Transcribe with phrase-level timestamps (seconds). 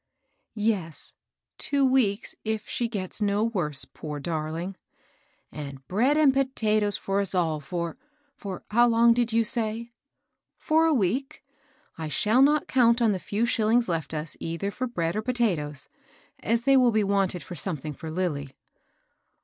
[0.55, 1.13] "Yes,—
[1.59, 4.75] two weeks, if she gets no worse, poor darling
[5.51, 7.97] I "^* And bread and potatoes for us all for—
[8.35, 9.91] for how long did you say?"
[10.67, 11.43] For a week.
[11.99, 15.87] I shall not count on the few shillings left us either for bread or potatoes,
[16.39, 18.55] as th^ will be wanted for something for Lilly."